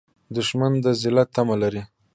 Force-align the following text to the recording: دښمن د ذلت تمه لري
دښمن 0.35 0.73
د 0.83 0.85
ذلت 1.01 1.27
تمه 1.35 1.55
لري 1.63 1.81